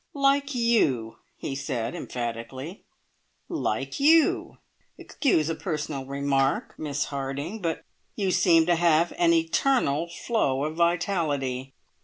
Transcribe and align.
"Like 0.15 0.55
you!" 0.55 1.17
he 1.37 1.53
said 1.53 1.93
emphatically, 1.93 2.81
"like 3.47 3.99
you! 3.99 4.57
Excuse 4.97 5.47
a 5.47 5.53
personal 5.53 6.05
remark, 6.07 6.73
Miss 6.79 7.05
Harding, 7.13 7.61
but 7.61 7.83
you 8.15 8.31
seem 8.31 8.65
to 8.65 8.73
have 8.73 9.13
an 9.19 9.31
eternal 9.31 10.09
flow 10.09 10.63
of 10.63 10.75
vitality. 10.75 11.73